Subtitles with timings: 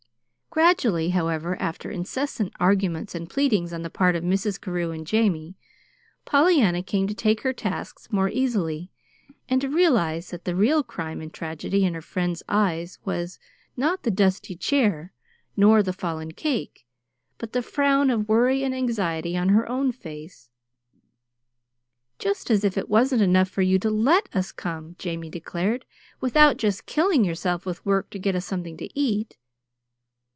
[0.53, 4.59] Gradually, however, after incessant arguments and pleadings on the part of Mrs.
[4.59, 5.55] Carew and Jamie,
[6.25, 8.91] Pollyanna came to take her tasks more easily,
[9.47, 13.39] and to realize that the real crime and tragedy in her friends' eyes was,
[13.77, 15.13] not the dusty chair
[15.55, 16.85] nor the fallen cake,
[17.37, 20.49] but the frown of worry and anxiety on her own face.
[22.19, 25.85] "Just as if it wasn't enough for you to LET us come," Jamie declared,
[26.19, 29.37] "without just killing yourself with work to get us something to eat."